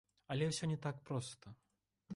[0.35, 1.57] Але ўсё не так проста.